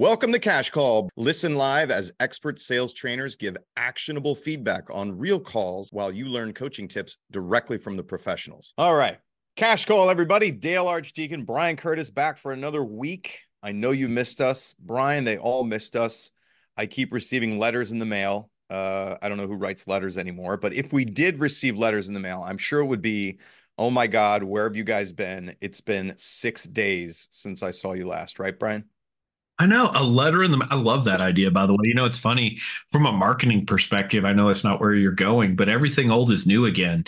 [0.00, 1.10] Welcome to Cash Call.
[1.18, 6.54] Listen live as expert sales trainers give actionable feedback on real calls while you learn
[6.54, 8.72] coaching tips directly from the professionals.
[8.78, 9.18] All right.
[9.56, 10.52] Cash Call, everybody.
[10.52, 13.40] Dale Archdekin, Brian Curtis back for another week.
[13.62, 14.74] I know you missed us.
[14.80, 16.30] Brian, they all missed us.
[16.78, 18.50] I keep receiving letters in the mail.
[18.70, 22.14] Uh, I don't know who writes letters anymore, but if we did receive letters in
[22.14, 23.38] the mail, I'm sure it would be,
[23.76, 25.54] oh my God, where have you guys been?
[25.60, 28.84] It's been six days since I saw you last, right, Brian?
[29.60, 30.66] I know a letter in the.
[30.70, 31.50] I love that idea.
[31.50, 32.58] By the way, you know it's funny
[32.88, 34.24] from a marketing perspective.
[34.24, 37.04] I know it's not where you're going, but everything old is new again.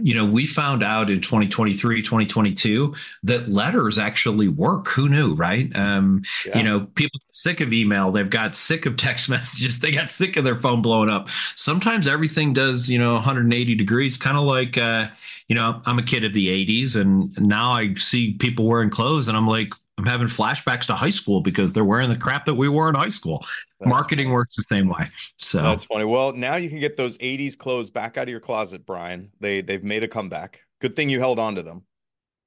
[0.00, 2.94] You know, we found out in 2023, 2022
[3.24, 4.86] that letters actually work.
[4.86, 5.74] Who knew, right?
[5.76, 6.58] Um, yeah.
[6.58, 8.12] You know, people get sick of email.
[8.12, 9.80] They've got sick of text messages.
[9.80, 11.28] They got sick of their phone blowing up.
[11.56, 14.16] Sometimes everything does, you know, 180 degrees.
[14.16, 15.08] Kind of like, uh,
[15.48, 19.26] you know, I'm a kid of the 80s, and now I see people wearing clothes,
[19.26, 22.54] and I'm like, I'm having flashbacks to high school because they're wearing the crap that
[22.54, 23.44] we wore in high school.
[23.80, 24.34] That's Marketing funny.
[24.34, 25.08] works the same way.
[25.36, 26.04] So that's funny.
[26.04, 29.30] Well, now you can get those 80s clothes back out of your closet, Brian.
[29.40, 30.60] They they've made a comeback.
[30.80, 31.84] Good thing you held on to them.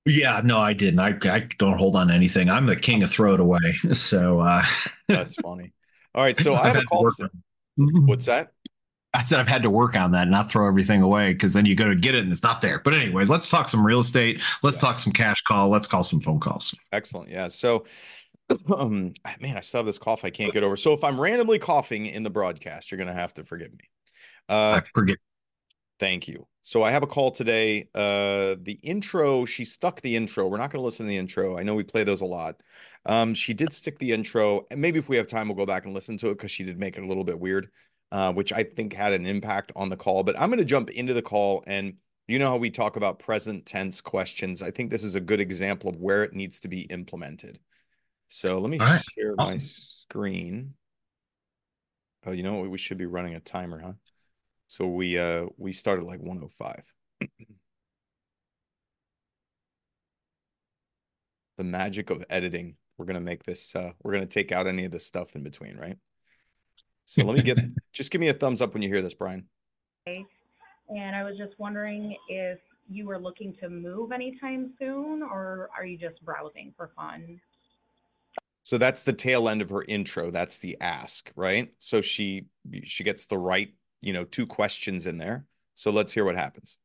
[0.05, 0.99] Yeah, no, I didn't.
[0.99, 2.49] I, I don't hold on to anything.
[2.49, 3.59] I'm the king of throw it away.
[3.93, 4.63] So uh
[5.07, 5.73] that's funny.
[6.13, 6.37] All right.
[6.39, 7.09] So I have a call.
[7.77, 8.51] What's that?
[9.13, 11.75] I said I've had to work on that, not throw everything away because then you
[11.75, 12.79] go to get it and it's not there.
[12.79, 14.41] But anyways, let's talk some real estate.
[14.61, 14.81] Let's yeah.
[14.81, 15.69] talk some cash call.
[15.69, 16.75] Let's call some phone calls.
[16.91, 17.29] Excellent.
[17.29, 17.47] Yeah.
[17.47, 17.85] So,
[18.75, 20.77] um, man, I still have this cough I can't get over.
[20.77, 23.89] So if I'm randomly coughing in the broadcast, you're gonna have to forgive me.
[24.47, 25.17] Uh, I forgive.
[25.99, 26.47] Thank you.
[26.61, 27.89] So I have a call today.
[27.93, 30.47] Uh, the intro, she stuck the intro.
[30.47, 31.57] We're not going to listen to the intro.
[31.57, 32.55] I know we play those a lot.
[33.05, 35.85] Um, she did stick the intro, and maybe if we have time, we'll go back
[35.85, 37.69] and listen to it because she did make it a little bit weird
[38.11, 40.23] uh, which I think had an impact on the call.
[40.23, 41.63] But I'm going to jump into the call.
[41.67, 41.95] And
[42.27, 44.61] you know how we talk about present tense questions?
[44.61, 47.59] I think this is a good example of where it needs to be implemented.
[48.27, 49.01] So let me right.
[49.17, 49.57] share awesome.
[49.57, 50.73] my screen.
[52.25, 52.69] Oh, you know what?
[52.69, 53.93] We should be running a timer, huh?
[54.67, 56.83] So we uh we started like 105.
[61.57, 62.75] the magic of editing.
[62.97, 65.75] We're gonna make this uh we're gonna take out any of the stuff in between,
[65.75, 65.97] right?
[67.09, 67.57] So let me get,
[67.91, 69.45] just give me a thumbs up when you hear this, Brian.
[70.05, 75.85] And I was just wondering if you were looking to move anytime soon, or are
[75.85, 77.41] you just browsing for fun?
[78.61, 80.29] So that's the tail end of her intro.
[80.29, 81.73] That's the ask, right?
[81.79, 82.45] So she
[82.83, 85.45] she gets the right, you know, two questions in there.
[85.73, 86.77] So let's hear what happens.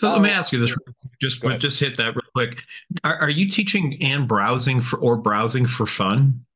[0.00, 0.74] So let me ask you this:
[1.20, 2.62] just just hit that real quick.
[3.04, 6.46] Are, are you teaching and browsing for or browsing for fun?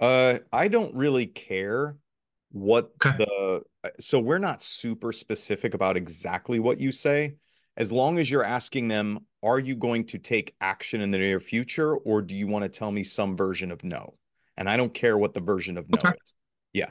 [0.00, 1.96] Uh, I don't really care
[2.54, 3.16] what okay.
[3.18, 7.34] the uh, so we're not super specific about exactly what you say.
[7.76, 11.40] As long as you're asking them are you going to take action in the near
[11.40, 14.14] future or do you want to tell me some version of no?
[14.56, 16.16] And i don't care what the version of no okay.
[16.24, 16.34] is.
[16.72, 16.90] Yeah.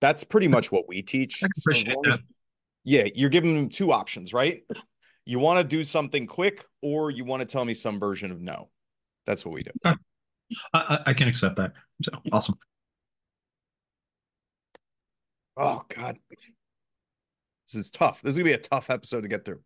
[0.00, 1.42] That's pretty much what we teach.
[1.56, 2.18] So as,
[2.84, 4.62] yeah you're giving them two options right?
[5.24, 8.40] You want to do something quick or you want to tell me some version of
[8.40, 8.70] no.
[9.26, 9.70] That's what we do.
[9.84, 9.98] Okay.
[10.74, 11.72] I, I can accept that.
[12.02, 12.56] So awesome
[15.56, 18.22] Oh God, this is tough.
[18.22, 19.60] This is gonna be a tough episode to get through.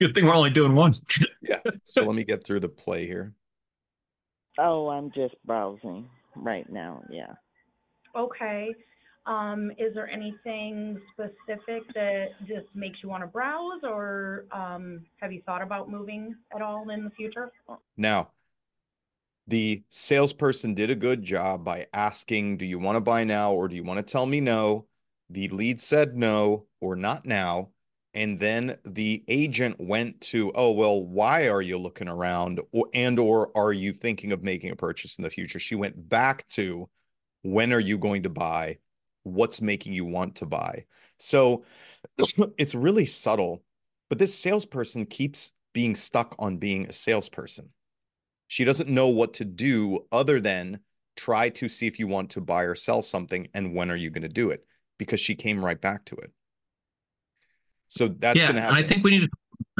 [0.00, 0.94] Good thing we're only doing one.
[1.42, 1.60] yeah.
[1.84, 3.34] So let me get through the play here.
[4.58, 7.02] Oh, I'm just browsing right now.
[7.10, 7.34] Yeah.
[8.16, 8.74] Okay.
[9.24, 15.32] Um, is there anything specific that just makes you want to browse, or um, have
[15.32, 17.52] you thought about moving at all in the future?
[17.96, 18.30] Now,
[19.46, 23.68] the salesperson did a good job by asking, "Do you want to buy now, or
[23.68, 24.86] do you want to tell me no?"
[25.32, 27.70] The lead said no or not now.
[28.14, 32.60] And then the agent went to, oh, well, why are you looking around?
[32.92, 35.58] And or are you thinking of making a purchase in the future?
[35.58, 36.90] She went back to
[37.40, 38.78] when are you going to buy?
[39.22, 40.84] What's making you want to buy?
[41.18, 41.64] So
[42.58, 43.62] it's really subtle,
[44.10, 47.70] but this salesperson keeps being stuck on being a salesperson.
[48.48, 50.80] She doesn't know what to do other than
[51.16, 54.10] try to see if you want to buy or sell something and when are you
[54.10, 54.66] going to do it
[55.02, 56.32] because she came right back to it.
[57.88, 58.76] So that's yeah, going to happen.
[58.76, 59.28] I think we need to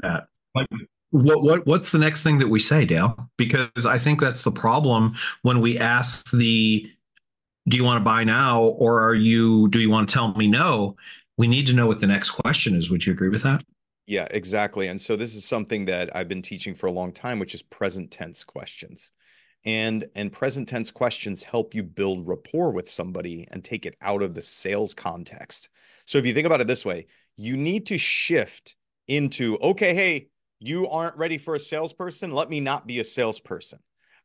[0.03, 0.25] that.
[0.55, 0.67] Like,
[1.11, 3.31] what what what's the next thing that we say, Dale?
[3.37, 6.91] Because I think that's the problem when we ask the
[7.69, 10.47] do you want to buy now or are you do you want to tell me
[10.47, 10.97] no?
[11.39, 12.91] We need to know what the next question is.
[12.91, 13.65] Would you agree with that?
[14.07, 14.89] Yeah, exactly.
[14.89, 17.63] And so this is something that I've been teaching for a long time, which is
[17.63, 19.13] present tense questions
[19.65, 24.23] and and present tense questions help you build rapport with somebody and take it out
[24.23, 25.69] of the sales context
[26.07, 27.07] so if you think about it this way
[27.37, 28.77] you need to shift
[29.09, 30.29] into okay hey
[30.59, 33.79] you aren't ready for a salesperson let me not be a salesperson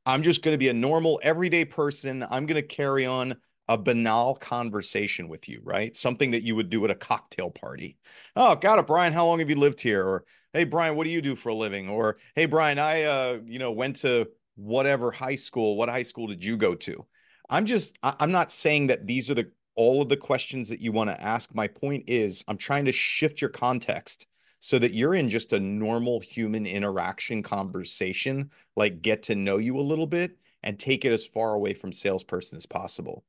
[0.07, 2.25] I'm just going to be a normal, everyday person.
[2.29, 3.35] I'm going to carry on
[3.67, 5.93] a banal conversation with you, right?
[5.97, 7.97] Something that you would do at a cocktail party.
[8.33, 9.11] Oh, got it, Brian.
[9.11, 10.07] How long have you lived here?
[10.07, 10.23] Or
[10.53, 11.89] hey, Brian, what do you do for a living?
[11.89, 15.77] Or hey, Brian, I uh, you know, went to whatever high school.
[15.77, 17.05] What high school did you go to?
[17.49, 20.91] I'm just, I'm not saying that these are the all of the questions that you
[20.91, 21.53] want to ask.
[21.53, 24.25] My point is, I'm trying to shift your context
[24.59, 29.79] so that you're in just a normal human interaction conversation, like get to know you
[29.79, 33.23] a little bit and take it as far away from salesperson as possible.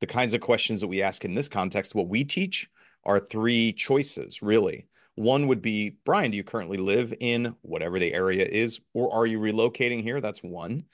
[0.00, 2.70] The kinds of questions that we ask in this context, what we teach
[3.04, 4.86] are three choices, really.
[5.16, 9.26] One would be, Brian, do you currently live in whatever the area is, or are
[9.26, 10.20] you relocating here?
[10.20, 10.84] That's one.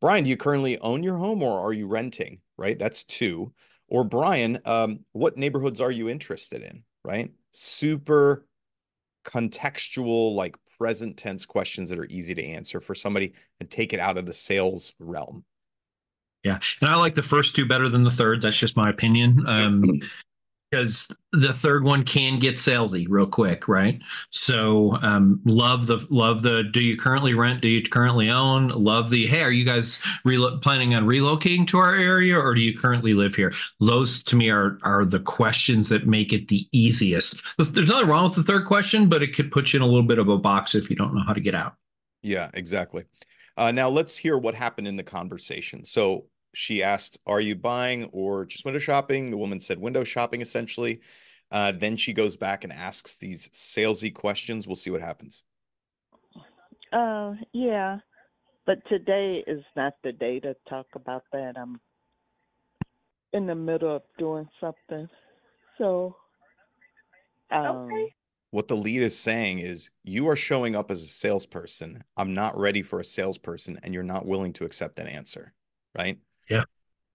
[0.00, 2.40] Brian, do you currently own your home or are you renting?
[2.56, 2.78] Right?
[2.78, 3.52] That's two.
[3.88, 6.82] Or Brian, um, what neighborhoods are you interested in?
[7.04, 7.30] Right?
[7.52, 8.46] Super
[9.24, 14.00] contextual, like present tense questions that are easy to answer for somebody and take it
[14.00, 15.44] out of the sales realm.
[16.42, 16.58] Yeah.
[16.80, 18.42] And I like the first two better than the third.
[18.42, 19.46] That's just my opinion.
[19.46, 20.00] Um,
[20.74, 24.00] because the third one can get salesy real quick, right?
[24.30, 26.64] So um, love the love the.
[26.72, 27.60] Do you currently rent?
[27.60, 28.68] Do you currently own?
[28.68, 29.26] Love the.
[29.26, 30.00] Hey, are you guys
[30.62, 33.52] planning on relocating to our area, or do you currently live here?
[33.80, 37.40] Those to me are are the questions that make it the easiest.
[37.58, 40.02] There's nothing wrong with the third question, but it could put you in a little
[40.02, 41.74] bit of a box if you don't know how to get out.
[42.22, 43.04] Yeah, exactly.
[43.56, 45.84] Uh, now let's hear what happened in the conversation.
[45.84, 49.30] So she asked, Are you buying or just window shopping?
[49.30, 51.00] The woman said window shopping essentially.
[51.50, 54.66] Uh, then she goes back and asks these salesy questions.
[54.66, 55.42] We'll see what happens.
[56.92, 57.98] Uh, yeah,
[58.66, 61.54] but today is not the day to talk about that.
[61.58, 61.80] I'm
[63.32, 65.08] in the middle of doing something.
[65.78, 66.16] So,
[67.50, 68.14] um, Okay.
[68.50, 72.04] What the lead is saying is, You are showing up as a salesperson.
[72.16, 75.52] I'm not ready for a salesperson, and you're not willing to accept that answer.
[75.96, 76.18] Right.
[76.48, 76.64] Yeah.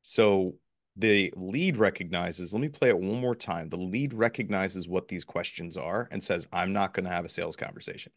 [0.02, 0.56] So
[0.96, 3.70] the lead recognizes, let me play it one more time.
[3.70, 7.30] The lead recognizes what these questions are and says, I'm not going to have a
[7.30, 8.12] sales conversation.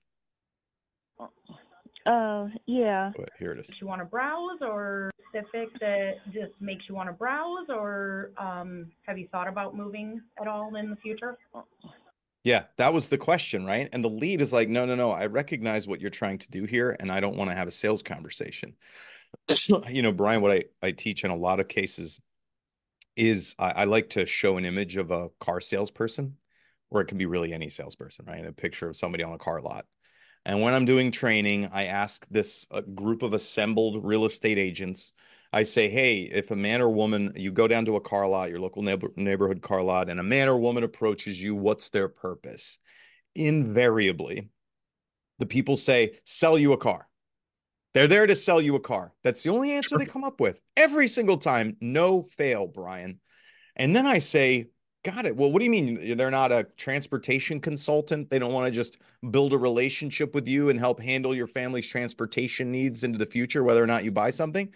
[2.06, 3.12] uh, yeah.
[3.17, 3.69] But here it is.
[3.69, 8.32] Makes you want to browse or specific that just makes you want to browse or
[8.37, 11.38] um, have you thought about moving at all in the future?
[12.44, 13.88] Yeah, that was the question, right?
[13.93, 15.12] And the lead is like, no, no, no.
[15.12, 17.73] I recognize what you're trying to do here, and I don't want to have a
[17.73, 18.75] sales conversation.
[19.88, 22.20] you know, Brian, what I, I teach in a lot of cases
[23.17, 26.37] is I, I like to show an image of a car salesperson,
[26.90, 28.44] or it can be really any salesperson, right?
[28.44, 29.87] A picture of somebody on a car lot.
[30.44, 35.12] And when I'm doing training, I ask this a group of assembled real estate agents.
[35.52, 38.50] I say, hey, if a man or woman, you go down to a car lot,
[38.50, 42.08] your local neighbor, neighborhood car lot, and a man or woman approaches you, what's their
[42.08, 42.78] purpose?
[43.35, 44.49] Invariably,
[45.38, 47.06] the people say, sell you a car.
[47.94, 49.12] They're there to sell you a car.
[49.23, 51.77] That's the only answer they come up with every single time.
[51.81, 53.21] No fail, Brian.
[53.77, 54.69] And then I say,
[55.05, 55.35] Got it.
[55.35, 58.31] Well, what do you mean they're not a transportation consultant?
[58.31, 58.99] They don't want to just
[59.33, 63.65] build a relationship with you and help handle your family's transportation needs into the future,
[63.65, 64.73] whether or not you buy something?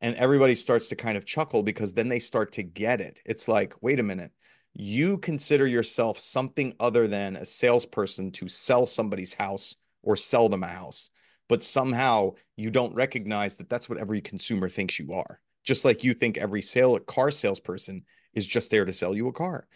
[0.00, 3.20] And everybody starts to kind of chuckle because then they start to get it.
[3.24, 4.32] It's like, wait a minute.
[4.74, 10.64] You consider yourself something other than a salesperson to sell somebody's house or sell them
[10.64, 11.10] a house
[11.48, 15.40] but somehow you don't recognize that that's what every consumer thinks you are.
[15.64, 18.04] Just like you think every sale car salesperson
[18.34, 19.66] is just there to sell you a car.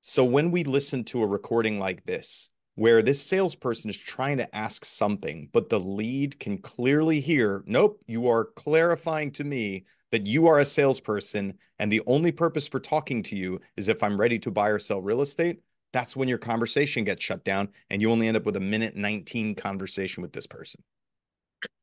[0.00, 4.56] So when we listen to a recording like this, where this salesperson is trying to
[4.56, 10.26] ask something, but the lead can clearly hear, nope, you are clarifying to me that
[10.26, 14.18] you are a salesperson and the only purpose for talking to you is if I'm
[14.18, 15.60] ready to buy or sell real estate
[15.92, 18.96] that's when your conversation gets shut down and you only end up with a minute
[18.96, 20.82] 19 conversation with this person.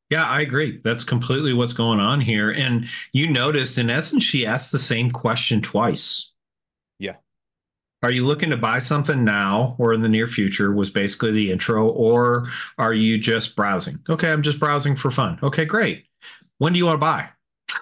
[0.09, 0.79] Yeah, I agree.
[0.83, 2.51] That's completely what's going on here.
[2.51, 6.31] And you noticed, in essence, she asked the same question twice.
[6.99, 7.15] Yeah.
[8.03, 10.71] Are you looking to buy something now or in the near future?
[10.71, 11.87] Was basically the intro.
[11.87, 12.47] Or
[12.77, 13.97] are you just browsing?
[14.07, 15.39] Okay, I'm just browsing for fun.
[15.41, 16.05] Okay, great.
[16.59, 17.29] When do you want to buy?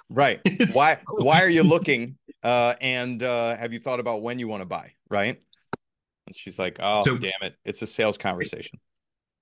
[0.08, 0.40] Right.
[0.72, 2.16] Why why are you looking?
[2.42, 4.92] Uh, and uh, have you thought about when you want to buy?
[5.10, 5.42] Right.
[6.26, 7.56] And she's like, "Oh, so, damn it!
[7.64, 8.78] It's a sales conversation."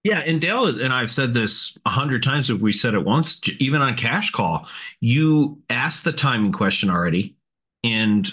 [0.05, 2.51] Yeah, and Dale and I've said this a hundred times.
[2.51, 4.67] If we said it once, even on cash call,
[5.01, 7.37] you asked the timing question already,
[7.85, 8.31] and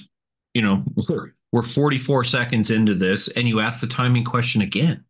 [0.54, 0.84] you know
[1.52, 5.04] we're 44 seconds into this, and you ask the timing question again.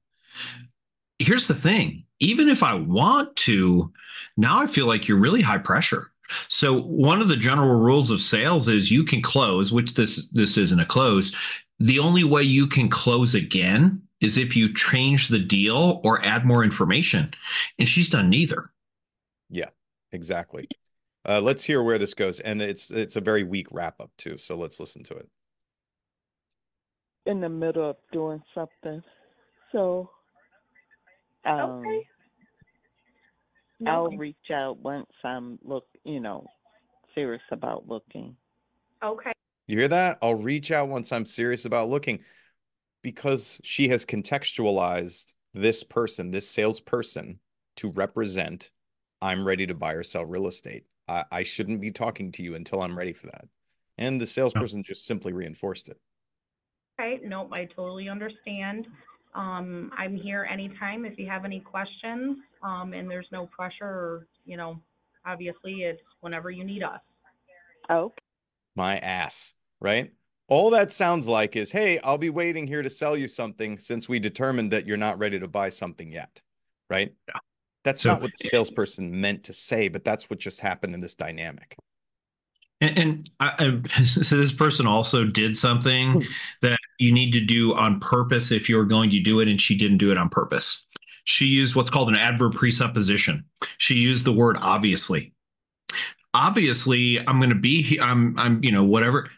[1.19, 3.93] Here's the thing: even if I want to,
[4.35, 6.11] now I feel like you're really high pressure.
[6.49, 10.57] So one of the general rules of sales is you can close, which this this
[10.57, 11.33] isn't a close
[11.79, 16.45] the only way you can close again is if you change the deal or add
[16.45, 17.33] more information.
[17.77, 18.71] And she's done neither.
[19.49, 19.69] Yeah,
[20.11, 20.67] exactly.
[21.27, 24.37] Uh, let's hear where this goes, and it's it's a very weak wrap up too.
[24.37, 25.29] So let's listen to it.
[27.25, 29.03] In the middle of doing something,
[29.71, 30.09] so
[31.45, 32.07] um, Okay.
[33.87, 36.45] I'll reach out once I'm look, you know,
[37.15, 38.35] serious about looking.
[39.03, 39.31] Okay.
[39.69, 40.17] You hear that?
[40.23, 42.21] I'll reach out once I'm serious about looking
[43.03, 47.39] because she has contextualized this person, this salesperson,
[47.75, 48.71] to represent
[49.21, 50.85] I'm ready to buy or sell real estate.
[51.07, 53.45] I, I shouldn't be talking to you until I'm ready for that.
[53.99, 55.99] And the salesperson just simply reinforced it.
[56.99, 58.87] Okay, nope, I totally understand.
[59.35, 64.27] Um, I'm here anytime if you have any questions, um, and there's no pressure or,
[64.45, 64.81] you know,
[65.27, 67.01] obviously it's whenever you need us.
[67.87, 68.15] Okay.
[68.75, 70.11] My ass, right?
[70.47, 74.09] All that sounds like is, hey, I'll be waiting here to sell you something since
[74.09, 76.41] we determined that you're not ready to buy something yet,
[76.89, 77.13] right?
[77.27, 77.39] Yeah.
[77.83, 81.01] That's So- not what the salesperson meant to say, but that's what just happened in
[81.01, 81.75] this dynamic.
[82.81, 86.21] And, and I, I, so this person also did something hmm.
[86.61, 89.77] that you need to do on purpose if you're going to do it, and she
[89.77, 90.85] didn't do it on purpose.
[91.25, 93.45] She used what's called an adverb presupposition.
[93.77, 95.33] She used the word obviously.
[96.33, 97.99] Obviously, I'm going to be.
[97.99, 98.37] I'm.
[98.37, 98.63] I'm.
[98.63, 99.29] You know, whatever.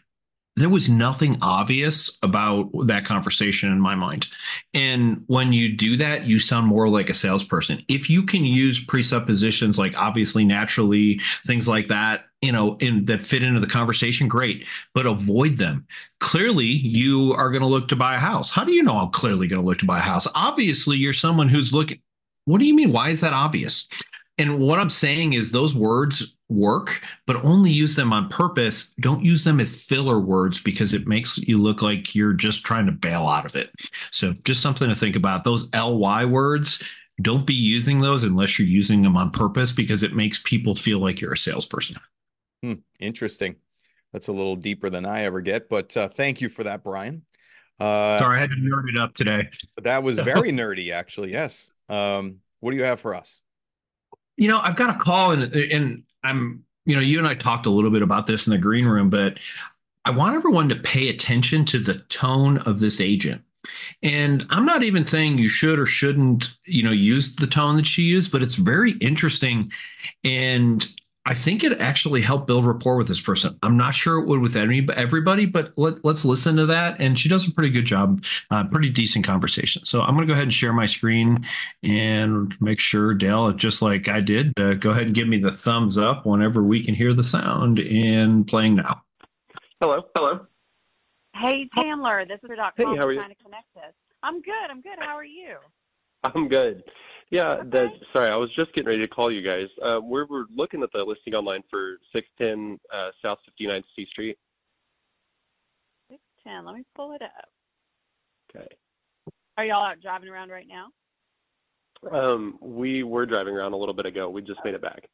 [0.56, 4.28] There was nothing obvious about that conversation in my mind.
[4.74, 7.82] And when you do that, you sound more like a salesperson.
[7.88, 13.22] If you can use presuppositions like obviously, naturally, things like that, you know, in that
[13.22, 15.86] fit into the conversation, great, but avoid them.
[16.20, 18.50] Clearly, you are going to look to buy a house.
[18.50, 20.28] How do you know I'm clearly going to look to buy a house?
[20.34, 22.00] Obviously, you're someone who's looking.
[22.44, 22.92] What do you mean?
[22.92, 23.88] Why is that obvious?
[24.38, 28.92] And what I'm saying is those words work, but only use them on purpose.
[29.00, 32.86] Don't use them as filler words because it makes you look like you're just trying
[32.86, 33.70] to bail out of it.
[34.10, 35.44] So, just something to think about.
[35.44, 36.82] Those ly words,
[37.20, 40.98] don't be using those unless you're using them on purpose because it makes people feel
[40.98, 41.96] like you're a salesperson.
[42.62, 43.56] Hmm, interesting.
[44.12, 47.22] That's a little deeper than I ever get, but uh, thank you for that, Brian.
[47.80, 49.48] Uh, Sorry, I had to nerd it up today.
[49.82, 51.32] that was very nerdy, actually.
[51.32, 51.70] Yes.
[51.88, 53.42] Um, what do you have for us?
[54.36, 57.66] You know, I've got a call and and I'm, you know, you and I talked
[57.66, 59.38] a little bit about this in the green room, but
[60.04, 63.42] I want everyone to pay attention to the tone of this agent.
[64.02, 67.86] And I'm not even saying you should or shouldn't, you know, use the tone that
[67.86, 69.72] she used, but it's very interesting.
[70.24, 70.84] And
[71.24, 73.56] I think it actually helped build rapport with this person.
[73.62, 77.00] I'm not sure it would with any everybody, but let, let's listen to that.
[77.00, 79.84] And she does a pretty good job, uh, pretty decent conversation.
[79.84, 81.46] So I'm going to go ahead and share my screen
[81.84, 85.52] and make sure, Dale, just like I did, uh, go ahead and give me the
[85.52, 89.02] thumbs up whenever we can hear the sound and playing now.
[89.80, 90.02] Hello.
[90.16, 90.46] Hello.
[91.36, 92.74] Hey, Chandler, this is your doc.
[92.76, 93.20] Hey, how are you?
[93.20, 93.94] Trying to connect us.
[94.24, 94.52] I'm good.
[94.68, 94.98] I'm good.
[94.98, 95.56] How are you?
[96.24, 96.82] I'm good.
[97.32, 97.68] Yeah, Okay.
[97.70, 99.66] the, sorry, I was just getting ready to call you guys.
[99.82, 104.38] Uh, we're, we're looking at the listing online for 610 uh, South 59th C Street.
[106.10, 106.66] Six ten.
[106.66, 107.48] Let me pull it up.
[108.54, 108.66] Okay.
[109.56, 110.88] Are y'all out driving around right now?
[112.12, 114.28] Um, we were driving around a little bit ago.
[114.28, 115.08] We just made it back.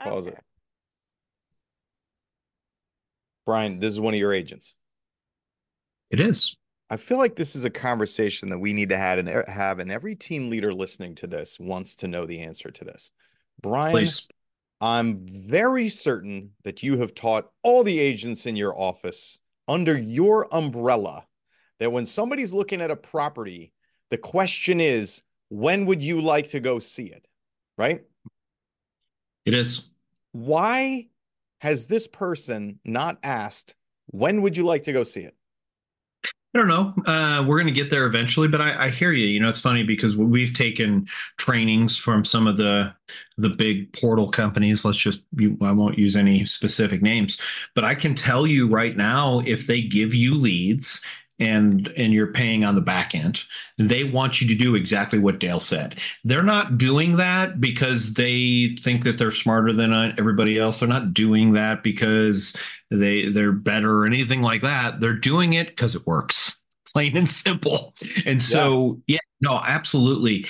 [0.00, 0.36] Pause Okay.
[0.36, 0.42] it.
[3.46, 4.76] Brian, this is one of your agents.
[6.10, 6.54] It is.
[6.90, 9.90] I feel like this is a conversation that we need to have and have, and
[9.90, 13.10] every team leader listening to this wants to know the answer to this.
[13.62, 14.28] Brian, Please.
[14.80, 20.46] I'm very certain that you have taught all the agents in your office under your
[20.54, 21.26] umbrella
[21.80, 23.72] that when somebody's looking at a property,
[24.10, 27.26] the question is, when would you like to go see it?
[27.78, 28.02] Right?
[29.46, 29.84] It is.
[30.32, 31.08] Why
[31.58, 33.74] has this person not asked,
[34.06, 35.34] when would you like to go see it?
[36.54, 36.94] I don't know.
[37.04, 39.26] Uh, we're going to get there eventually, but I, I hear you.
[39.26, 42.94] You know, it's funny because we've taken trainings from some of the
[43.38, 44.84] the big portal companies.
[44.84, 45.18] Let's just
[45.62, 47.38] I won't use any specific names,
[47.74, 51.00] but I can tell you right now if they give you leads
[51.38, 53.40] and and you're paying on the back end,
[53.78, 55.98] they want you to do exactly what Dale said.
[56.22, 60.80] They're not doing that because they think that they're smarter than uh, everybody else.
[60.80, 62.56] They're not doing that because
[62.90, 65.00] they they're better or anything like that.
[65.00, 66.56] They're doing it because it works,
[66.92, 67.94] plain and simple.
[68.24, 70.46] And so, yeah, no, absolutely.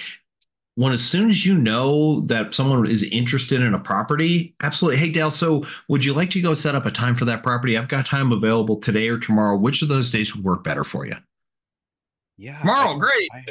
[0.76, 4.98] When as soon as you know that someone is interested in a property, absolutely.
[4.98, 7.78] Hey, Dale, so would you like to go set up a time for that property?
[7.78, 9.56] I've got time available today or tomorrow.
[9.56, 11.16] Which of those days would work better for you?
[12.36, 12.58] Yeah.
[12.58, 13.30] Tomorrow, I- great.
[13.32, 13.44] I-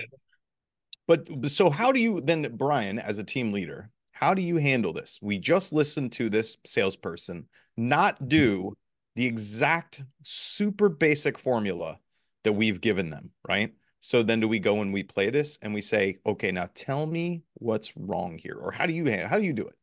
[1.07, 4.93] but so how do you then, Brian, as a team leader, how do you handle
[4.93, 5.19] this?
[5.21, 8.75] We just listened to this salesperson not do
[9.15, 11.99] the exact super basic formula
[12.43, 13.73] that we've given them, right?
[14.05, 17.05] So then do we go and we play this and we say, okay, now tell
[17.05, 18.57] me what's wrong here?
[18.59, 19.75] Or how do you how do you do it?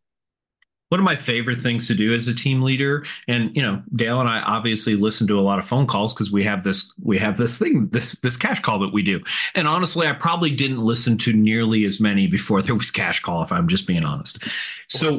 [0.91, 4.21] one of my favorite things to do as a team leader and you know dale
[4.21, 7.17] and i obviously listen to a lot of phone calls because we have this we
[7.17, 9.23] have this thing this this cash call that we do
[9.55, 13.41] and honestly i probably didn't listen to nearly as many before there was cash call
[13.41, 14.43] if i'm just being honest
[14.89, 15.13] so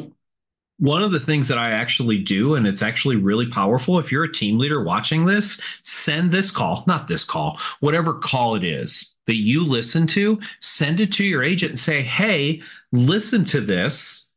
[0.82, 4.00] one of the things that I actually do, and it's actually really powerful.
[4.00, 8.56] If you're a team leader watching this, send this call, not this call, whatever call
[8.56, 13.46] it is that you listen to, send it to your agent and say, Hey, listen
[13.46, 14.28] to this.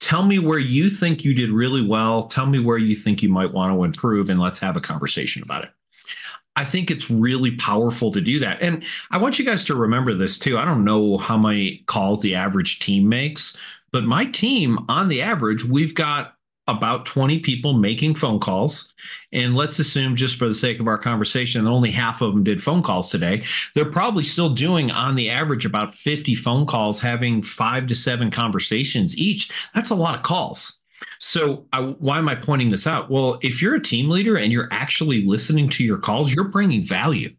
[0.00, 2.24] Tell me where you think you did really well.
[2.24, 5.44] Tell me where you think you might want to improve, and let's have a conversation
[5.44, 5.70] about it.
[6.56, 8.60] I think it's really powerful to do that.
[8.60, 10.58] And I want you guys to remember this too.
[10.58, 13.56] I don't know how many calls the average team makes,
[13.96, 16.34] but my team, on the average, we've got
[16.68, 18.92] about 20 people making phone calls.
[19.32, 22.44] And let's assume, just for the sake of our conversation, that only half of them
[22.44, 23.42] did phone calls today.
[23.74, 28.30] They're probably still doing, on the average, about 50 phone calls, having five to seven
[28.30, 29.50] conversations each.
[29.74, 30.78] That's a lot of calls.
[31.18, 33.10] So, I, why am I pointing this out?
[33.10, 36.84] Well, if you're a team leader and you're actually listening to your calls, you're bringing
[36.84, 37.34] value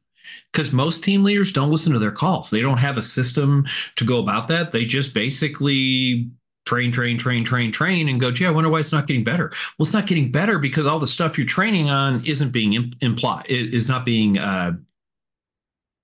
[0.52, 2.50] because most team leaders don't listen to their calls.
[2.50, 4.72] They don't have a system to go about that.
[4.72, 6.32] They just basically
[6.68, 9.50] train, train, train, train, train, and go, gee, I wonder why it's not getting better.
[9.50, 12.96] Well, it's not getting better because all the stuff you're training on isn't being imp-
[13.02, 14.74] implied, is not being uh,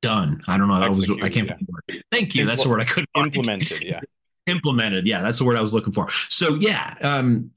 [0.01, 0.41] done.
[0.47, 0.79] I don't know.
[0.79, 1.51] That was I can't.
[1.87, 2.01] Yeah.
[2.11, 2.43] Thank you.
[2.43, 3.09] Impl- that's the word I couldn't.
[3.15, 3.83] Implemented.
[3.83, 3.99] Yeah.
[4.47, 5.05] implemented.
[5.05, 6.07] Yeah, that's the word I was looking for.
[6.29, 7.51] So yeah, um,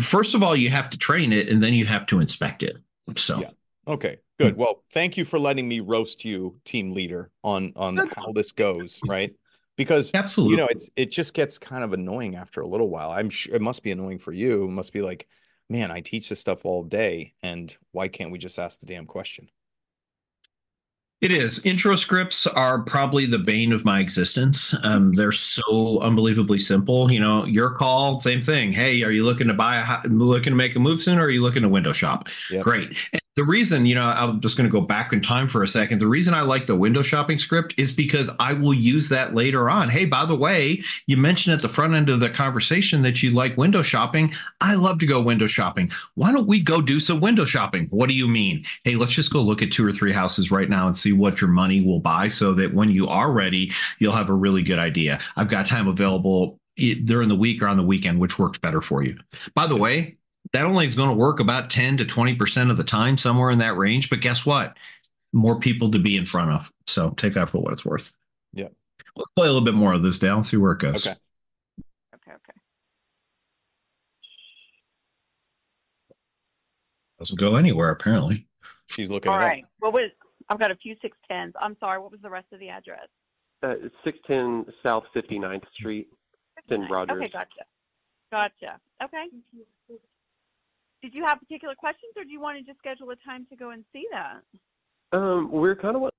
[0.00, 2.76] first of all, you have to train it, and then you have to inspect it.
[3.16, 3.40] So.
[3.40, 3.50] Yeah.
[3.88, 4.18] Okay.
[4.38, 4.56] Good.
[4.56, 9.00] Well, thank you for letting me roast you, team leader, on on how this goes.
[9.06, 9.34] Right
[9.76, 13.10] because absolutely you know it, it just gets kind of annoying after a little while
[13.10, 15.26] i'm sure it must be annoying for you it must be like
[15.68, 19.06] man i teach this stuff all day and why can't we just ask the damn
[19.06, 19.48] question
[21.22, 21.64] it is.
[21.64, 24.74] Intro scripts are probably the bane of my existence.
[24.82, 27.12] Um, they're so unbelievably simple.
[27.12, 28.72] You know, your call, same thing.
[28.72, 31.30] Hey, are you looking to buy a looking to make a move soon, or are
[31.30, 32.28] you looking to window shop?
[32.50, 32.64] Yep.
[32.64, 32.96] Great.
[33.34, 36.00] The reason, you know, I'm just going to go back in time for a second.
[36.00, 39.70] The reason I like the window shopping script is because I will use that later
[39.70, 39.88] on.
[39.88, 43.30] Hey, by the way, you mentioned at the front end of the conversation that you
[43.30, 44.34] like window shopping.
[44.60, 45.90] I love to go window shopping.
[46.14, 47.86] Why don't we go do some window shopping?
[47.86, 48.66] What do you mean?
[48.84, 51.40] Hey, let's just go look at two or three houses right now and see what
[51.40, 54.78] your money will buy so that when you are ready, you'll have a really good
[54.78, 55.18] idea.
[55.36, 58.82] I've got time available eh, during the week or on the weekend, which works better
[58.82, 59.18] for you.
[59.54, 60.18] By the way,
[60.52, 63.58] that only is going to work about 10 to 20% of the time, somewhere in
[63.58, 64.10] that range.
[64.10, 64.76] But guess what?
[65.32, 66.70] More people to be in front of.
[66.86, 68.12] So take that for what it's worth.
[68.52, 68.68] Yeah.
[69.16, 71.06] Let's play a little bit more of this down, see where it goes.
[71.06, 71.16] Okay.
[72.14, 72.32] Okay.
[72.32, 72.58] Okay.
[77.18, 78.46] Doesn't go anywhere, apparently.
[78.88, 79.64] She's looking All right.
[79.64, 79.70] Up.
[79.78, 80.10] What was,
[80.50, 81.52] I've got a few 610s.
[81.60, 81.98] I'm sorry.
[81.98, 83.08] What was the rest of the address?
[83.62, 86.08] Uh, 610 South 59th Street
[86.68, 87.16] in Rogers.
[87.16, 87.30] Okay.
[87.32, 87.64] Gotcha.
[88.30, 88.80] Gotcha.
[89.02, 89.24] Okay.
[91.02, 93.56] Did you have particular questions, or do you want to just schedule a time to
[93.56, 95.16] go and see that?
[95.16, 96.10] Um, we're kind of.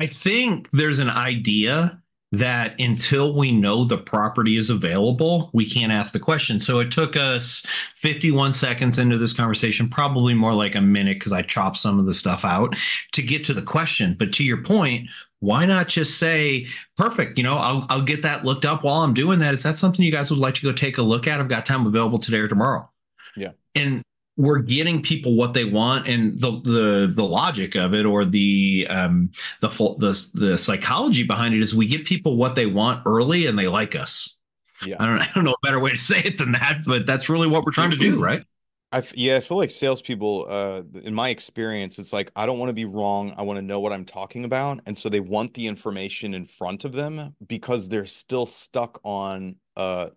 [0.00, 5.90] I think there's an idea that until we know the property is available, we can't
[5.90, 6.60] ask the question.
[6.60, 7.64] So it took us
[7.94, 12.04] 51 seconds into this conversation, probably more like a minute because I chopped some of
[12.04, 12.76] the stuff out
[13.12, 14.14] to get to the question.
[14.18, 15.08] But to your point,
[15.40, 16.66] why not just say,
[16.98, 19.54] perfect, you know, I'll, I'll get that looked up while I'm doing that.
[19.54, 21.40] Is that something you guys would like to go take a look at?
[21.40, 22.90] I've got time available today or tomorrow.
[23.36, 23.52] Yeah.
[23.74, 24.02] And
[24.38, 28.86] we're getting people what they want and the the the logic of it or the
[28.88, 33.46] um the the the psychology behind it is we get people what they want early
[33.46, 34.36] and they like us.
[34.86, 34.96] Yeah.
[35.00, 37.28] I don't i don't know a better way to say it than that but that's
[37.28, 38.42] really what we're trying to do right?
[38.90, 42.70] I yeah, I feel like salespeople, uh, in my experience, it's like I don't want
[42.70, 43.34] to be wrong.
[43.36, 46.46] I want to know what I'm talking about, and so they want the information in
[46.46, 50.08] front of them because they're still stuck on uh,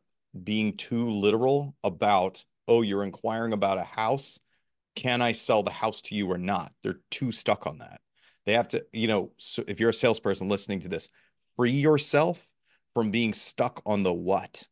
[0.45, 4.39] being too literal about oh, you're inquiring about a house.
[4.95, 6.71] Can I sell the house to you or not?
[6.81, 7.99] They're too stuck on that.
[8.45, 11.09] They have to, you know, so if you're a salesperson listening to this,
[11.57, 12.49] free yourself
[12.93, 14.67] from being stuck on the what.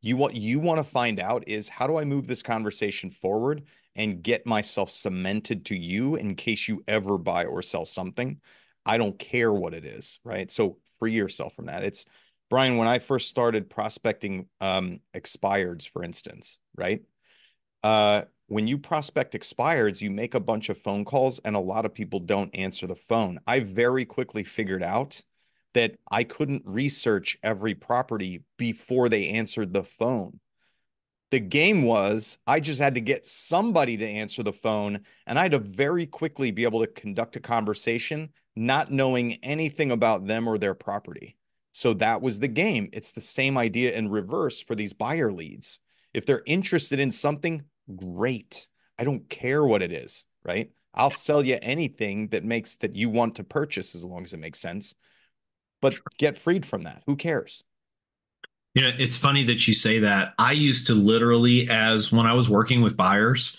[0.00, 3.64] You want you want to find out is how do I move this conversation forward
[3.96, 8.40] and get myself cemented to you in case you ever buy or sell something.
[8.86, 10.50] I don't care what it is, right?
[10.50, 11.82] So free yourself from that.
[11.82, 12.04] It's
[12.50, 17.00] Brian, when I first started prospecting um, expireds, for instance, right?
[17.82, 21.84] Uh, when you prospect expireds, you make a bunch of phone calls and a lot
[21.84, 23.38] of people don't answer the phone.
[23.46, 25.22] I very quickly figured out
[25.74, 30.40] that I couldn't research every property before they answered the phone.
[31.30, 35.42] The game was I just had to get somebody to answer the phone and I
[35.42, 40.48] had to very quickly be able to conduct a conversation, not knowing anything about them
[40.48, 41.36] or their property.
[41.70, 42.88] So that was the game.
[42.92, 45.78] It's the same idea in reverse for these buyer leads
[46.12, 48.68] If they're interested in something, great.
[48.98, 50.70] I don't care what it is, right?
[50.94, 54.40] I'll sell you anything that makes that you want to purchase as long as it
[54.40, 54.94] makes sense.
[55.80, 57.02] But get freed from that.
[57.06, 57.64] Who cares?
[58.74, 60.34] You know, it's funny that you say that.
[60.38, 63.56] I used to literally, as when I was working with buyers,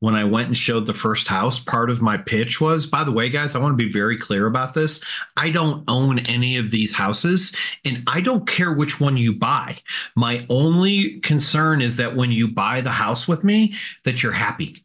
[0.00, 3.10] when I went and showed the first house, part of my pitch was, by the
[3.10, 5.00] way, guys, I want to be very clear about this.
[5.36, 9.78] I don't own any of these houses and I don't care which one you buy.
[10.14, 14.76] My only concern is that when you buy the house with me, that you're happy.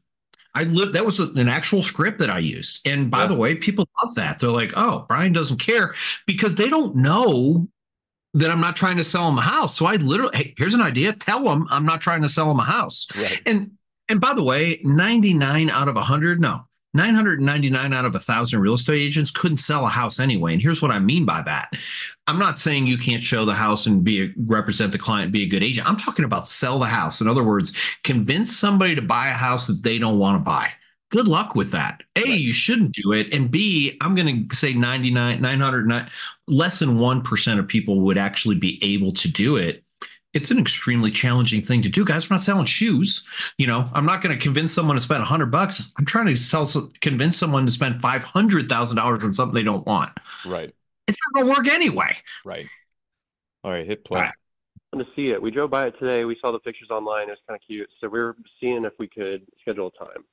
[0.56, 2.88] I lived that was an actual script that I used.
[2.88, 3.28] And by Yeah.
[3.28, 4.40] the way, people love that.
[4.40, 5.94] They're like, oh, Brian doesn't care
[6.28, 7.68] because they don't know
[8.36, 9.76] that I'm not trying to sell them a house.
[9.78, 11.14] So I literally, hey, here's an idea.
[11.14, 13.08] Tell them I'm not trying to sell them a house.
[13.16, 13.42] Right.
[13.46, 13.72] And
[14.10, 19.02] and by the way, 99 out of 100, no, 999 out of 1,000 real estate
[19.02, 20.54] agents couldn't sell a house anyway.
[20.54, 21.74] And here's what I mean by that.
[22.28, 25.44] I'm not saying you can't show the house and be a, represent the client, be
[25.44, 25.88] a good agent.
[25.88, 27.20] I'm talking about sell the house.
[27.20, 30.70] In other words, convince somebody to buy a house that they don't want to buy.
[31.10, 32.02] Good luck with that.
[32.16, 33.34] A, you shouldn't do it.
[33.34, 36.10] And B, I'm going to say 99, 909,
[36.48, 39.84] less than 1% of people would actually be able to do it
[40.34, 43.24] it's an extremely challenging thing to do guys we're not selling shoes
[43.58, 46.36] you know i'm not going to convince someone to spend 100 bucks i'm trying to
[46.36, 46.66] sell
[47.02, 50.12] convince someone to spend $500000 on something they don't want
[50.46, 50.74] Right.
[51.08, 52.68] it's not going to work anyway Right.
[53.64, 53.88] All right.
[53.88, 54.20] Hit play.
[54.20, 54.34] All right.
[55.06, 55.42] to see it.
[55.42, 56.26] We drove by it today.
[56.26, 57.30] We saw the pictures online.
[57.30, 57.90] It was kind of cute.
[58.02, 60.26] So we are seeing if we could schedule a time.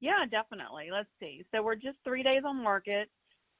[0.00, 0.88] Yeah, definitely.
[0.90, 1.44] Let's see.
[1.54, 3.10] So we're just three days on market.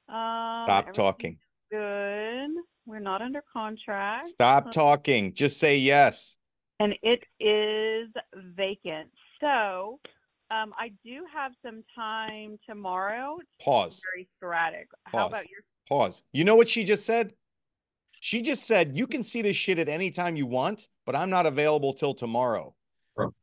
[0.09, 1.37] Um, Stop talking.
[1.71, 2.49] Good.
[2.85, 4.29] We're not under contract.
[4.29, 5.33] Stop talking.
[5.33, 6.37] Just say yes.
[6.79, 8.09] and it is
[8.55, 9.09] vacant.
[9.39, 9.99] So
[10.49, 13.37] um, I do have some time tomorrow.
[13.39, 14.01] It's Pause.
[14.13, 14.87] very sporadic.
[15.05, 15.31] How Pause.
[15.31, 15.59] about your?
[15.87, 16.23] Pause.
[16.33, 17.33] You know what she just said?
[18.19, 21.31] She just said, you can see this shit at any time you want, but I'm
[21.31, 22.75] not available till tomorrow.
[23.15, 23.33] Bro.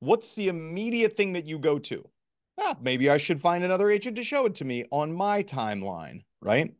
[0.00, 2.08] What's the immediate thing that you go to?
[2.58, 6.24] Ah, maybe I should find another agent to show it to me on my timeline,
[6.40, 6.72] right?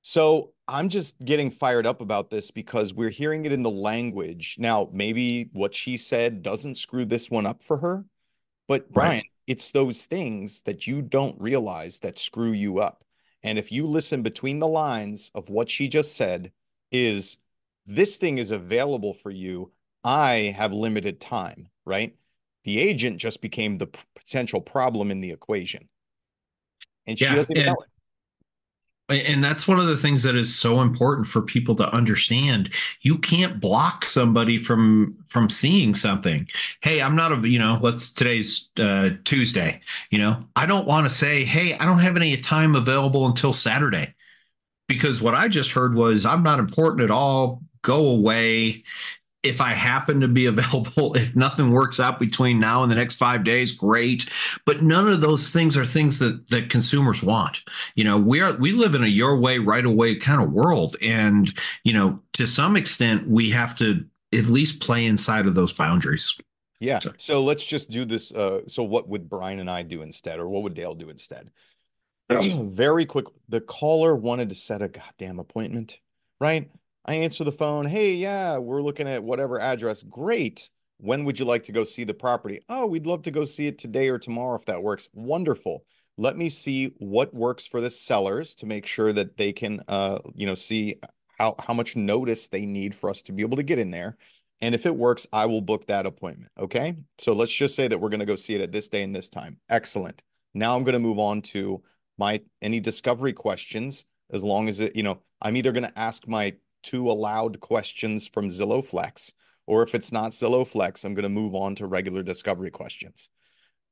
[0.00, 4.56] So I'm just getting fired up about this because we're hearing it in the language.
[4.58, 8.04] Now, maybe what she said doesn't screw this one up for her,
[8.66, 13.04] but Brian, it's those things that you don't realize that screw you up.
[13.42, 16.50] And if you listen between the lines of what she just said,
[16.90, 17.36] is
[17.86, 19.70] this thing is available for you.
[20.02, 22.14] I have limited time, right?
[22.64, 25.90] The agent just became the potential problem in the equation.
[27.06, 27.88] And she Yeah, doesn't and- know it.
[29.10, 32.70] And that's one of the things that is so important for people to understand.
[33.02, 36.48] You can't block somebody from from seeing something.
[36.80, 37.78] Hey, I'm not a you know.
[37.82, 39.82] Let's today's uh, Tuesday.
[40.08, 43.52] You know, I don't want to say, hey, I don't have any time available until
[43.52, 44.14] Saturday,
[44.88, 47.62] because what I just heard was I'm not important at all.
[47.82, 48.84] Go away.
[49.44, 53.16] If I happen to be available, if nothing works out between now and the next
[53.16, 54.28] five days, great.
[54.64, 57.62] But none of those things are things that that consumers want
[57.94, 60.96] you know we are we live in a your way right away kind of world
[61.02, 61.52] and
[61.84, 66.36] you know to some extent we have to at least play inside of those boundaries
[66.80, 66.98] Yeah.
[66.98, 67.16] Sorry.
[67.18, 68.30] So let's just do this.
[68.32, 71.50] Uh, so what would Brian and I do instead, or what would Dale do instead?
[72.30, 75.98] Very quickly, the caller wanted to set a goddamn appointment,
[76.40, 76.70] right?
[77.04, 77.86] I answer the phone.
[77.86, 80.02] Hey, yeah, we're looking at whatever address.
[80.02, 80.70] Great.
[80.98, 82.60] When would you like to go see the property?
[82.68, 85.08] Oh, we'd love to go see it today or tomorrow if that works.
[85.12, 85.84] Wonderful.
[86.16, 90.20] Let me see what works for the sellers to make sure that they can, uh,
[90.34, 90.96] you know, see
[91.38, 94.16] how how much notice they need for us to be able to get in there.
[94.60, 96.52] And if it works, I will book that appointment.
[96.58, 96.96] Okay.
[97.18, 99.14] So let's just say that we're going to go see it at this day and
[99.14, 99.58] this time.
[99.68, 100.22] Excellent.
[100.54, 101.82] Now I'm going to move on to
[102.16, 104.06] my any discovery questions.
[104.30, 108.28] As long as it, you know, I'm either going to ask my two allowed questions
[108.28, 109.32] from Zillow Flex,
[109.66, 113.28] or if it's not Zillow Flex, I'm going to move on to regular discovery questions.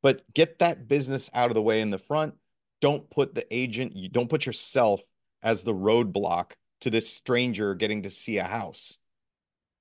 [0.03, 2.35] But get that business out of the way in the front.
[2.81, 5.01] Don't put the agent, you don't put yourself
[5.43, 6.53] as the roadblock
[6.83, 8.99] to this stranger getting to see a house.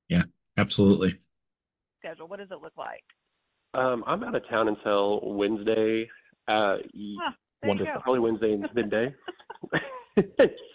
[0.07, 0.23] Yeah,
[0.57, 1.19] absolutely
[2.03, 2.27] schedule?
[2.27, 3.03] What does it look like?
[3.75, 6.09] Um, I'm out of town until Wednesday.
[6.47, 8.01] Uh, y- Huh, There Wonderful.
[8.01, 9.13] probably Wednesday midday.
[10.17, 10.23] so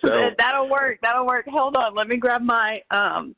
[0.03, 0.99] That- That'll work.
[1.03, 1.47] That'll work.
[1.49, 1.95] Hold on.
[1.95, 3.35] Let me grab my um,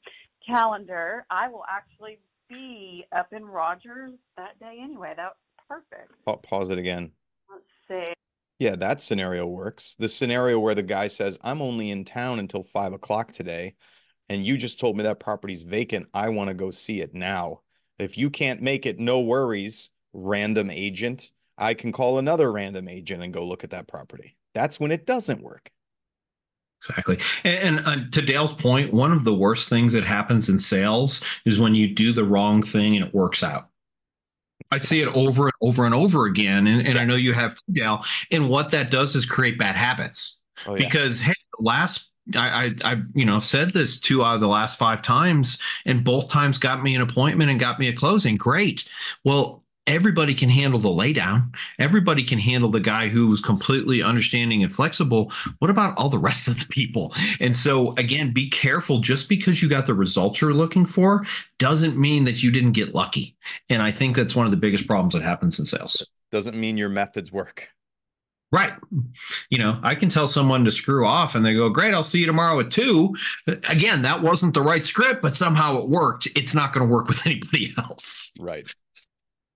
[0.46, 1.26] calendar.
[1.30, 5.12] I will actually be up in Rogers that day anyway.
[5.16, 5.34] That's
[5.68, 6.12] perfect.
[6.24, 7.10] Pa- Pause it again.
[7.50, 8.12] Let's see.
[8.58, 9.94] Yeah, that scenario works.
[9.98, 13.76] The scenario where the guy says, I'm only in town until five o'clock today,
[14.28, 16.08] and you just told me that property's vacant.
[16.12, 17.60] I want to go see it now.
[17.98, 21.30] If you can't make it, no worries, random agent.
[21.56, 24.36] I can call another random agent and go look at that property.
[24.54, 25.70] That's when it doesn't work.
[26.78, 27.18] Exactly.
[27.44, 31.22] And, and uh, to Dale's point, one of the worst things that happens in sales
[31.44, 33.68] is when you do the wrong thing and it works out.
[34.70, 36.66] I see it over and over and over again.
[36.66, 38.04] And, and I know you have too, Dale.
[38.30, 40.40] And what that does is create bad habits.
[40.66, 40.84] Oh, yeah.
[40.84, 44.76] Because hey, last I, I have you know said this two out of the last
[44.76, 48.36] five times, and both times got me an appointment and got me a closing.
[48.36, 48.88] Great.
[49.24, 51.52] Well, everybody can handle the laydown.
[51.78, 55.32] Everybody can handle the guy who was completely understanding and flexible.
[55.58, 57.14] What about all the rest of the people?
[57.40, 59.00] And so again, be careful.
[59.00, 61.24] Just because you got the results you're looking for
[61.58, 63.36] doesn't mean that you didn't get lucky.
[63.68, 66.06] And I think that's one of the biggest problems that happens in sales.
[66.30, 67.68] Doesn't mean your methods work.
[68.50, 68.72] Right.
[69.50, 72.20] You know, I can tell someone to screw off and they go, Great, I'll see
[72.20, 73.14] you tomorrow at two.
[73.46, 76.28] Again, that wasn't the right script, but somehow it worked.
[76.34, 78.32] It's not going to work with anybody else.
[78.38, 78.72] Right.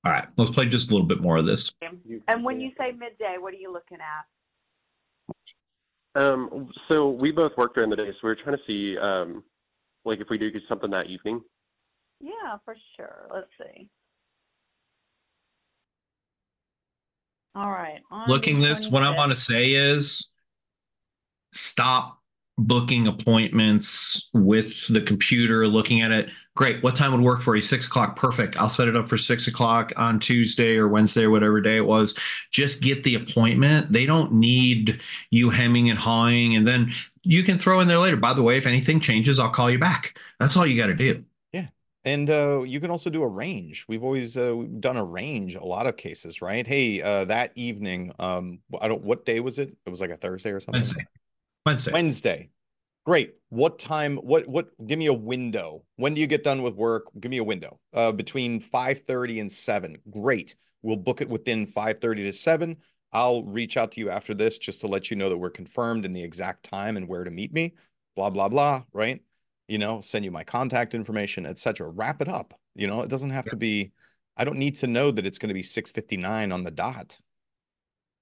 [0.04, 1.70] All right, let's play just a little bit more of this.
[2.28, 6.20] And when you say midday, what are you looking at?
[6.20, 9.44] Um, so we both work during the day, so we are trying to see, um,
[10.04, 11.40] like, if we do get something that evening.
[12.20, 13.28] Yeah, for sure.
[13.32, 13.88] Let's see.
[17.54, 18.00] All right.
[18.28, 20.28] Looking this, what I want to say is
[21.52, 22.21] stop
[22.66, 26.28] booking appointments with the computer, looking at it.
[26.54, 26.82] Great.
[26.82, 27.62] What time would work for you?
[27.62, 28.16] Six o'clock.
[28.16, 28.56] Perfect.
[28.58, 31.86] I'll set it up for six o'clock on Tuesday or Wednesday or whatever day it
[31.86, 32.16] was.
[32.50, 33.90] Just get the appointment.
[33.90, 36.54] They don't need you hemming and hawing.
[36.56, 38.18] And then you can throw in there later.
[38.18, 40.18] By the way, if anything changes, I'll call you back.
[40.40, 41.24] That's all you got to do.
[41.52, 41.68] Yeah.
[42.04, 43.86] And uh, you can also do a range.
[43.88, 46.66] We've always uh, we've done a range, a lot of cases, right?
[46.66, 49.02] Hey, uh, that evening, um, I don't.
[49.02, 49.74] What day was it?
[49.86, 50.82] It was like a Thursday or something.
[50.82, 51.06] Wednesday.
[51.64, 51.92] Wednesday.
[51.92, 52.50] Wednesday.
[53.04, 53.34] Great.
[53.48, 54.16] What time?
[54.16, 54.68] What what?
[54.86, 55.84] Give me a window.
[55.96, 57.06] When do you get done with work?
[57.20, 57.80] Give me a window.
[57.92, 59.96] Uh, between five thirty and seven.
[60.10, 60.54] Great.
[60.82, 62.76] We'll book it within five thirty to seven.
[63.12, 66.06] I'll reach out to you after this just to let you know that we're confirmed
[66.06, 67.74] in the exact time and where to meet me.
[68.16, 68.84] Blah blah blah.
[68.92, 69.20] Right.
[69.68, 71.88] You know, send you my contact information, etc.
[71.88, 72.58] Wrap it up.
[72.74, 73.92] You know, it doesn't have to be.
[74.36, 76.70] I don't need to know that it's going to be six fifty nine on the
[76.70, 77.18] dot.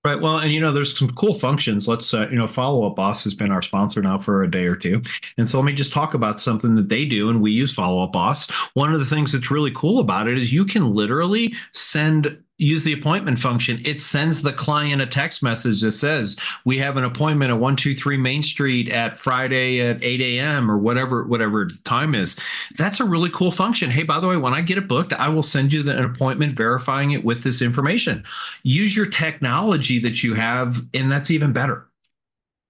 [0.02, 0.18] Right.
[0.18, 1.86] Well, and you know, there's some cool functions.
[1.86, 4.64] Let's, uh, you know, Follow Up Boss has been our sponsor now for a day
[4.64, 5.02] or two.
[5.36, 7.28] And so let me just talk about something that they do.
[7.28, 8.50] And we use Follow Up Boss.
[8.72, 12.84] One of the things that's really cool about it is you can literally send, use
[12.84, 13.80] the appointment function.
[13.84, 18.18] It sends the client a text message that says, we have an appointment at 123
[18.18, 20.70] Main Street at Friday at 8 a.m.
[20.70, 22.36] or whatever, whatever the time is.
[22.76, 23.90] That's a really cool function.
[23.90, 26.04] Hey, by the way, when I get it booked, I will send you the, an
[26.04, 28.24] appointment verifying it with this information.
[28.62, 31.88] Use your technology that you have, and that's even better.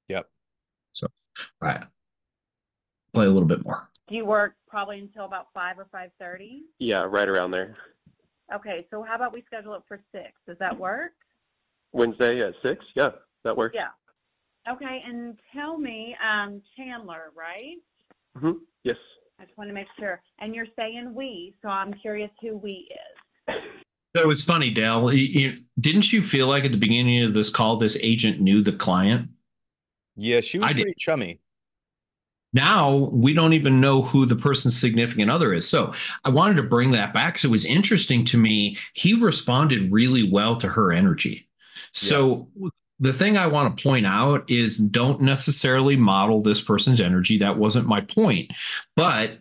[0.09, 0.29] Yep.
[0.93, 1.09] So,
[1.61, 1.83] all right.
[3.13, 3.89] Play a little bit more.
[4.07, 6.63] Do you work probably until about five or five thirty?
[6.79, 7.77] Yeah, right around there.
[8.55, 10.33] Okay, so how about we schedule it for six?
[10.47, 11.13] Does that work?
[11.93, 12.85] Wednesday at six.
[12.97, 13.11] Yeah,
[13.45, 13.77] that works.
[13.77, 13.89] Yeah.
[14.73, 17.77] Okay, and tell me, um, Chandler, right?
[18.37, 18.97] hmm Yes.
[19.41, 20.21] I just want to make sure.
[20.41, 22.89] And you're saying we, so I'm curious who we
[23.49, 23.55] is.
[24.17, 25.13] So was funny, Dale.
[25.13, 28.63] You, you- didn't you feel like at the beginning of this call, this agent knew
[28.63, 29.29] the client?
[30.17, 30.83] Yeah, she was I did.
[30.83, 31.41] pretty chummy.
[32.53, 35.69] Now we don't even know who the person's significant other is.
[35.69, 35.93] So
[36.25, 38.77] I wanted to bring that back because it was interesting to me.
[38.95, 41.49] He responded really well to her energy.
[41.93, 42.49] So
[42.99, 47.39] the thing I want to point out is don't necessarily model this person's energy.
[47.39, 48.53] That wasn't my point.
[48.95, 49.39] But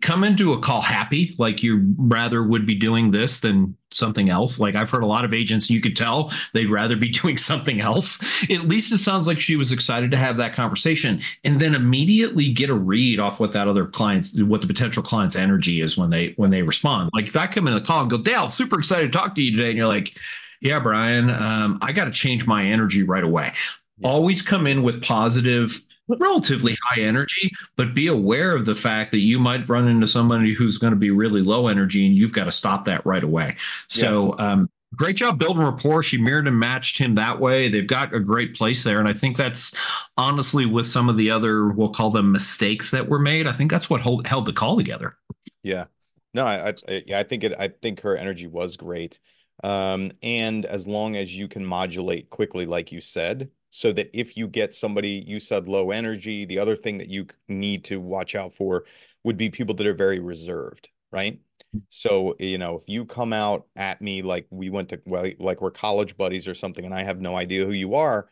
[0.00, 4.58] come into a call happy, like you rather would be doing this than something else.
[4.58, 7.80] Like I've heard a lot of agents, you could tell they'd rather be doing something
[7.80, 8.20] else.
[8.50, 12.50] At least it sounds like she was excited to have that conversation and then immediately
[12.50, 16.10] get a read off what that other client's what the potential client's energy is when
[16.10, 17.10] they when they respond.
[17.12, 19.42] Like if I come in a call and go, Dale, super excited to talk to
[19.42, 20.16] you today, and you're like,
[20.60, 23.52] Yeah, Brian, um, I got to change my energy right away.
[23.98, 24.08] Yeah.
[24.08, 25.82] Always come in with positive
[26.18, 30.52] relatively high energy, but be aware of the fact that you might run into somebody
[30.52, 33.56] who's going to be really low energy and you've got to stop that right away.
[33.88, 36.02] So, um, great job building rapport.
[36.02, 37.68] She mirrored and matched him that way.
[37.68, 39.00] They've got a great place there.
[39.00, 39.74] And I think that's
[40.16, 43.46] honestly with some of the other, we'll call them mistakes that were made.
[43.46, 45.16] I think that's what hold, held the call together.
[45.62, 45.86] Yeah.
[46.34, 49.18] No, I, I, yeah, I think it, I think her energy was great.
[49.64, 54.36] Um, and as long as you can modulate quickly, like you said, so that if
[54.36, 58.34] you get somebody, you said low energy, the other thing that you need to watch
[58.34, 58.84] out for
[59.24, 61.40] would be people that are very reserved, right?
[61.88, 65.62] So, you know, if you come out at me like we went to, well, like
[65.62, 68.28] we're college buddies or something, and I have no idea who you are,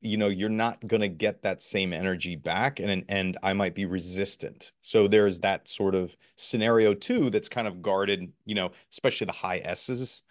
[0.00, 3.74] you know, you're not going to get that same energy back, and and I might
[3.74, 4.72] be resistant.
[4.80, 9.32] So there's that sort of scenario too that's kind of guarded, you know, especially the
[9.32, 10.22] high S's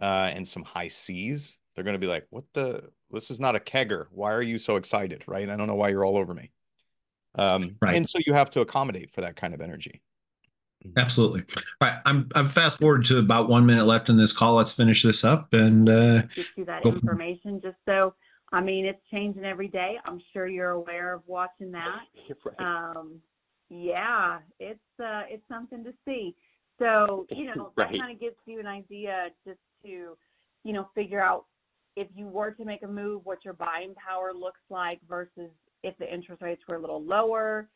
[0.00, 1.60] uh, and some high C's.
[1.74, 4.06] They're going to be like, what the this is not a kegger.
[4.10, 5.24] Why are you so excited?
[5.26, 5.48] Right?
[5.48, 6.50] I don't know why you're all over me.
[7.36, 7.96] Um, Right.
[7.96, 10.02] and so you have to accommodate for that kind of energy.
[10.96, 11.44] Absolutely.
[11.80, 11.98] All right.
[12.04, 14.56] I'm I'm fast forward to about one minute left in this call.
[14.56, 17.02] Let's finish this up and uh get you that Go for it.
[17.02, 18.14] information just so
[18.52, 19.98] I mean it's changing every day.
[20.04, 22.00] I'm sure you're aware of watching that.
[22.44, 22.60] Right.
[22.60, 23.20] Um
[23.70, 26.36] yeah, it's uh it's something to see.
[26.78, 29.88] So, you know, that kind of gives you an idea just to,
[30.64, 31.46] you know, figure out
[31.96, 35.50] if you were to make a move what your buying power looks like versus
[35.82, 37.68] if the interest rates were a little lower.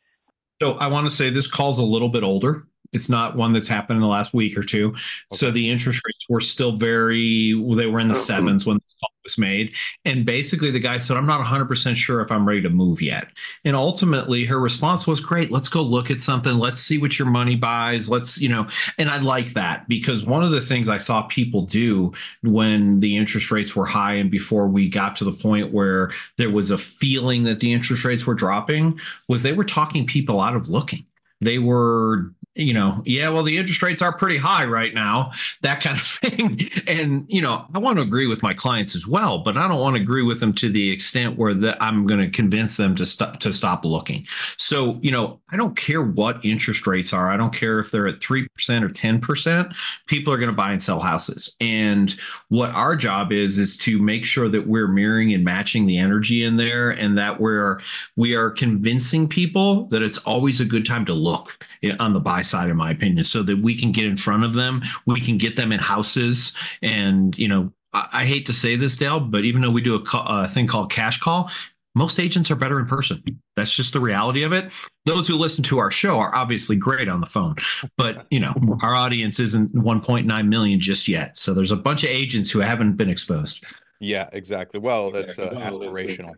[0.60, 2.66] So I want to say this call's a little bit older.
[2.92, 4.94] It's not one that's happened in the last week or two.
[5.32, 8.24] So the interest rates were still very, well, they were in the oh, hmm.
[8.24, 9.74] sevens when this call was made.
[10.04, 13.28] And basically, the guy said, I'm not 100% sure if I'm ready to move yet.
[13.64, 16.54] And ultimately, her response was, Great, let's go look at something.
[16.54, 18.08] Let's see what your money buys.
[18.08, 21.62] Let's, you know, and I like that because one of the things I saw people
[21.62, 26.10] do when the interest rates were high and before we got to the point where
[26.36, 28.98] there was a feeling that the interest rates were dropping
[29.28, 31.04] was they were talking people out of looking.
[31.40, 35.30] They were, you know, yeah, well, the interest rates are pretty high right now,
[35.62, 36.68] that kind of thing.
[36.86, 39.80] And, you know, I want to agree with my clients as well, but I don't
[39.80, 42.96] want to agree with them to the extent where that I'm going to convince them
[42.96, 44.26] to stop to stop looking.
[44.56, 47.30] So, you know, I don't care what interest rates are.
[47.30, 48.46] I don't care if they're at 3%
[48.82, 49.74] or 10%.
[50.06, 51.54] People are going to buy and sell houses.
[51.60, 52.14] And
[52.48, 56.42] what our job is is to make sure that we're mirroring and matching the energy
[56.42, 57.78] in there and that we're
[58.16, 62.20] we are convincing people that it's always a good time to look eh, on the
[62.20, 65.20] buy side in my opinion so that we can get in front of them we
[65.20, 69.20] can get them in houses and you know i, I hate to say this dale
[69.20, 71.50] but even though we do a, a thing called cash call
[71.94, 73.22] most agents are better in person
[73.56, 74.72] that's just the reality of it
[75.04, 77.56] those who listen to our show are obviously great on the phone
[77.96, 82.10] but you know our audience isn't 1.9 million just yet so there's a bunch of
[82.10, 83.64] agents who haven't been exposed
[84.00, 84.78] Yeah, exactly.
[84.78, 85.58] Well, that's uh, Exactly.
[85.58, 86.34] Well, that's- aspirational.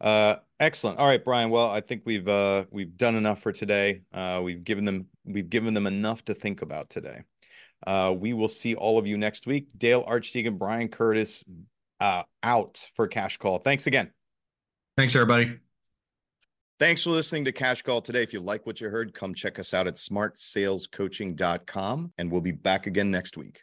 [0.00, 0.98] Uh, excellent.
[0.98, 1.50] All right, Brian.
[1.50, 4.02] Well, I think we've uh, we've done enough for today.
[4.12, 7.22] Uh, we've given them we've given them enough to think about today.
[7.86, 9.66] Uh, we will see all of you next week.
[9.76, 11.44] Dale Archdekin, Brian Curtis,
[12.00, 13.58] uh, out for Cash Call.
[13.58, 14.10] Thanks again.
[14.96, 15.58] thanks everybody
[16.80, 18.24] Thanks for listening to Cash Call today.
[18.24, 22.50] If you like what you heard, come check us out at smartsalescoaching.com and we'll be
[22.50, 23.62] back again next week.